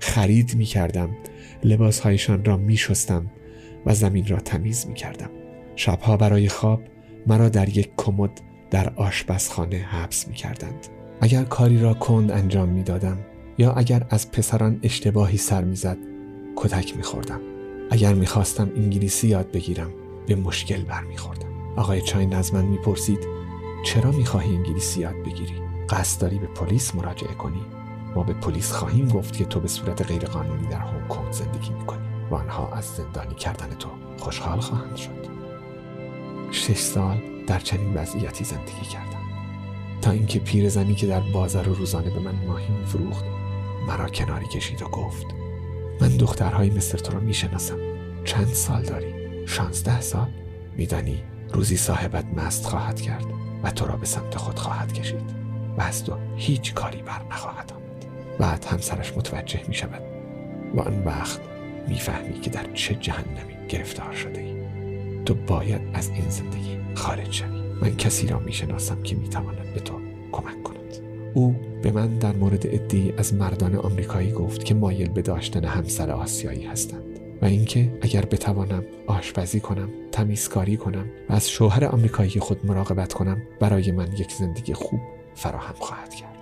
[0.00, 1.10] خرید می کردم.
[1.64, 3.30] لباسهایشان را می شستم
[3.86, 5.30] و زمین را تمیز می کردم.
[5.76, 6.80] شبها برای خواب
[7.26, 8.40] مرا در یک کمد
[8.70, 10.86] در آشپزخانه حبس می کردند
[11.20, 13.18] اگر کاری را کند انجام می دادم
[13.58, 15.96] یا اگر از پسران اشتباهی سر می زد
[16.56, 17.40] کتک می خوردم
[17.90, 19.90] اگر می خواستم انگلیسی یاد بگیرم
[20.26, 21.48] به مشکل برمیخوردم.
[21.76, 23.26] آقای چاین از من می‌پرسید
[23.84, 25.54] چرا می‌خواهی انگلیسی یاد بگیری؟
[25.88, 27.60] قصد داری به پلیس مراجعه کنی؟
[28.14, 32.08] ما به پلیس خواهیم گفت که تو به صورت غیرقانونی در هنگ کنگ زندگی می‌کنی
[32.30, 33.88] و آنها از زندانی کردن تو
[34.18, 35.28] خوشحال خواهند شد.
[36.50, 39.22] شش سال در چنین وضعیتی زندگی کردم.
[40.02, 43.24] تا اینکه پیرزنی که در بازار روزانه به من ماهی میفروخت
[43.86, 45.26] مرا کناری کشید و گفت
[46.00, 47.78] من دخترهایی مثل تو را می‌شناسم.
[48.24, 49.14] چند سال داری؟
[49.46, 50.28] شانزده سال؟
[50.76, 51.22] میدانی
[51.52, 53.26] روزی صاحبت مست خواهد کرد
[53.62, 55.34] و تو را به سمت خود خواهد کشید
[55.78, 58.06] و از تو هیچ کاری بر نخواهد آمد.
[58.38, 60.02] بعد همسرش متوجه می شود
[60.74, 61.40] و آن وقت
[61.88, 64.54] می‌فهمی که در چه جهنمی گرفتار شده ای
[65.24, 69.94] تو باید از این زندگی خارج شوی من کسی را می‌شناسم که می‌تواند به تو
[70.32, 70.78] کمک کند.
[71.34, 76.10] او به من در مورد ادعی از مردان آمریکایی گفت که مایل به داشتن همسر
[76.10, 82.66] آسیایی هستند و اینکه اگر بتوانم آشپزی کنم تمیزکاری کنم و از شوهر آمریکایی خود
[82.66, 85.00] مراقبت کنم برای من یک زندگی خوب
[85.34, 86.36] فراهم خواهد کرد.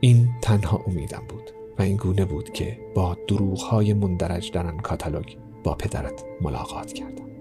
[0.00, 5.34] این تنها امیدم بود و این گونه بود که با دروغهای مندرج در آن کاتالوگ
[5.64, 7.33] با پدرت ملاقات کردم.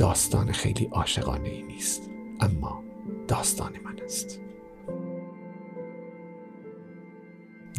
[0.00, 2.84] داستان خیلی عاشقانه ای نیست اما
[3.28, 4.40] داستان من است.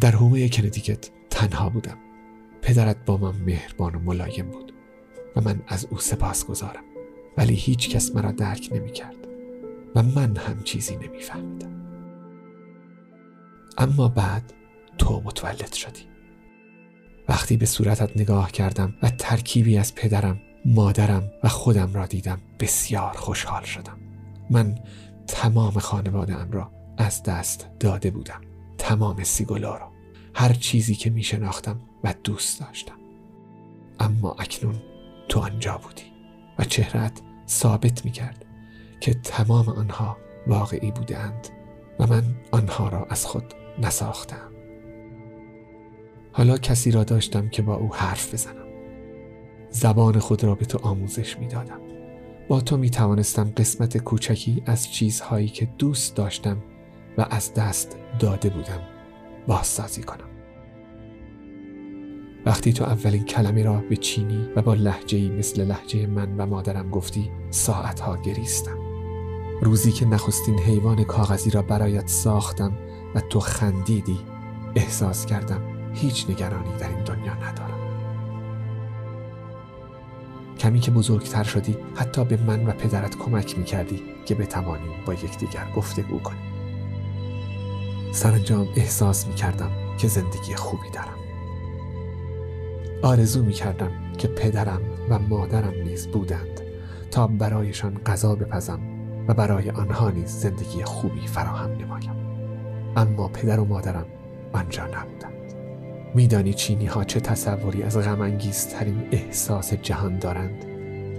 [0.00, 1.98] در حومه کندیکت تنها بودم.
[2.62, 4.72] پدرت با من مهربان و ملایم بود
[5.36, 6.84] و من از او سپاس گذارم
[7.36, 9.28] ولی هیچ کس مرا درک نمی کرد
[9.94, 11.72] و من هم چیزی نمی فهمیدم
[13.78, 14.52] اما بعد
[14.98, 16.02] تو متولد شدی.
[17.28, 22.38] وقتی به صورتت نگاه کردم و ترکیبی از پدرم مادرم و خودم را دیدم.
[22.60, 23.98] بسیار خوشحال شدم.
[24.50, 24.78] من
[25.26, 28.40] تمام خانواده ام را از دست داده بودم.
[28.78, 29.92] تمام سیگولا را.
[30.34, 32.96] هر چیزی که می شناختم و دوست داشتم.
[34.00, 34.74] اما اکنون
[35.28, 36.02] تو آنجا بودی
[36.58, 38.44] و چهرت ثابت می کرد
[39.00, 41.48] که تمام آنها واقعی بودند
[42.00, 44.52] و من آنها را از خود نساختم
[46.32, 48.61] حالا کسی را داشتم که با او حرف بزنم.
[49.72, 51.80] زبان خود را به تو آموزش می دادم.
[52.48, 56.56] با تو می توانستم قسمت کوچکی از چیزهایی که دوست داشتم
[57.18, 58.80] و از دست داده بودم
[59.46, 60.28] بازسازی کنم.
[62.46, 66.90] وقتی تو اولین کلمه را به چینی و با لحجه مثل لحجه من و مادرم
[66.90, 68.78] گفتی ساعتها گریستم.
[69.62, 72.72] روزی که نخستین حیوان کاغذی را برایت ساختم
[73.14, 74.18] و تو خندیدی
[74.74, 75.60] احساس کردم
[75.94, 77.81] هیچ نگرانی در این دنیا ندارم.
[80.62, 85.14] کمی که بزرگتر شدی حتی به من و پدرت کمک می کردی که بتوانیم با
[85.14, 86.52] یکدیگر گفتگو کنیم.
[88.12, 91.18] سرانجام احساس می کردم که زندگی خوبی دارم.
[93.02, 96.60] آرزو می کردم که پدرم و مادرم نیز بودند
[97.10, 98.80] تا برایشان غذا بپزم
[99.28, 102.16] و برای آنها نیز زندگی خوبی فراهم نمایم.
[102.96, 104.06] اما پدر و مادرم
[104.52, 105.31] آنجا نبودند.
[106.14, 110.64] میدانی چینی ها چه تصوری از غم ترین احساس جهان دارند؟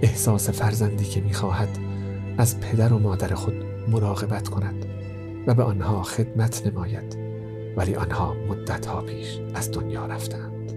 [0.02, 1.68] احساس فرزندی که می‌خواهد
[2.38, 3.54] از پدر و مادر خود
[3.88, 4.86] مراقبت کند
[5.46, 7.16] و به آنها خدمت نماید
[7.76, 10.72] ولی آنها مدتها پیش از دنیا رفتند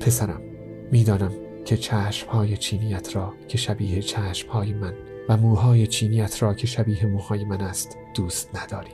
[0.00, 0.40] پسرم
[0.92, 1.32] می‌دانم
[1.64, 4.94] که چشمهای چینیت را که شبیه چشمهای من
[5.28, 8.90] و موهای چینیت را که شبیه موهای من است دوست نداری.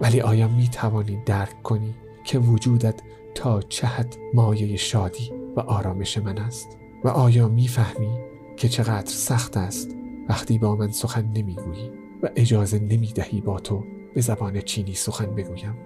[0.00, 3.00] ولی آیا می توانی درک کنی که وجودت
[3.34, 6.78] تا چه حد مایه شادی و آرامش من است.
[7.04, 8.18] و آیا می‌فهمی
[8.56, 9.96] که چقدر سخت است
[10.28, 11.90] وقتی با من سخن نمی‌گویی
[12.22, 15.76] و اجازه نمی‌دهی با تو به زبان چینی سخن بگویم؟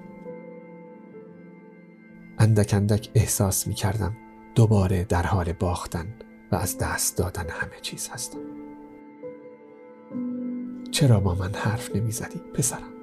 [2.38, 4.16] اندک اندک احساس می کردم
[4.54, 6.14] دوباره در حال باختن
[6.52, 8.38] و از دست دادن همه چیز هستم.
[10.90, 12.97] چرا با من حرف نمی‌زدی پسرم؟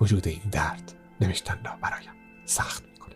[0.00, 2.10] وجود این درد نوشتن را برایم
[2.44, 3.10] سخت می کند.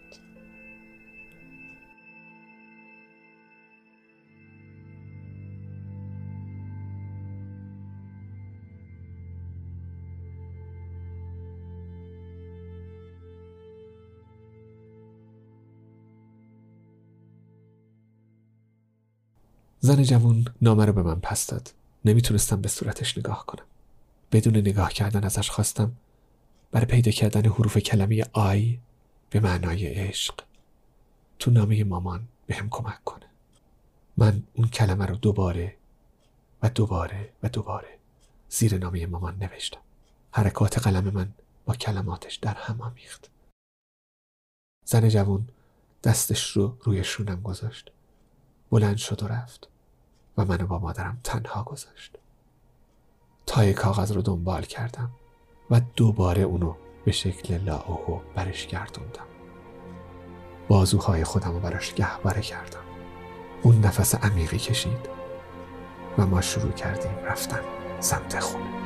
[19.80, 21.72] زن جوون نامه رو به من پس داد
[22.04, 23.64] نمی‌تونستم به صورتش نگاه کنم
[24.32, 25.92] بدون نگاه کردن ازش خواستم
[26.74, 28.78] برای پیدا کردن حروف کلمه آی
[29.30, 30.34] به معنای عشق
[31.38, 33.26] تو نامه مامان به هم کمک کنه.
[34.16, 35.76] من اون کلمه رو دوباره
[36.62, 37.98] و دوباره و دوباره
[38.48, 39.80] زیر نامه مامان نوشتم.
[40.32, 41.32] حرکات قلم من
[41.64, 43.30] با کلماتش در هم آمیخت.
[44.84, 45.48] زن جوون
[46.04, 47.90] دستش رو روی شونم گذاشت.
[48.70, 49.68] بلند شد و رفت
[50.36, 52.18] و منو با مادرم تنها گذاشت.
[53.46, 55.10] تای کاغذ رو دنبال کردم.
[55.70, 59.26] و دوباره اونو به شکل لاوهو برش گردوندم.
[60.68, 62.84] بازوهای خودم رو براش گهواره کردم.
[63.62, 65.08] اون نفس عمیقی کشید
[66.18, 67.60] و ما شروع کردیم رفتن
[68.00, 68.83] سمت خونه.